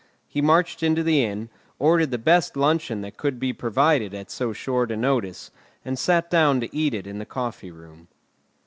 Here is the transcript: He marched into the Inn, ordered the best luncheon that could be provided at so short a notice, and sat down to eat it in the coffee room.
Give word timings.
He 0.27 0.41
marched 0.41 0.81
into 0.81 1.03
the 1.03 1.23
Inn, 1.23 1.51
ordered 1.77 2.09
the 2.09 2.17
best 2.17 2.57
luncheon 2.57 3.01
that 3.01 3.17
could 3.17 3.37
be 3.39 3.53
provided 3.53 4.15
at 4.15 4.31
so 4.31 4.51
short 4.51 4.89
a 4.91 4.97
notice, 4.97 5.51
and 5.85 5.99
sat 5.99 6.27
down 6.31 6.59
to 6.61 6.75
eat 6.75 6.95
it 6.95 7.05
in 7.05 7.19
the 7.19 7.23
coffee 7.25 7.69
room. 7.69 8.07